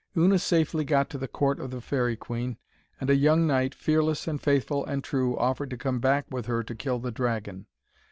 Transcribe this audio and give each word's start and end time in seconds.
Una 0.17 0.39
safely 0.39 0.83
got 0.83 1.11
to 1.11 1.19
the 1.19 1.27
court 1.27 1.59
of 1.59 1.69
the 1.69 1.79
Faerie 1.79 2.15
Queen, 2.17 2.57
and 2.99 3.07
a 3.11 3.15
young 3.15 3.45
knight, 3.45 3.75
fearless 3.75 4.27
and 4.27 4.41
faithful 4.41 4.83
and 4.83 5.03
true, 5.03 5.37
offered 5.37 5.69
to 5.69 5.77
come 5.77 5.99
back 5.99 6.25
with 6.31 6.47
her 6.47 6.63
to 6.63 6.73
kill 6.73 6.97
the 6.97 7.11
dragon. 7.11 7.67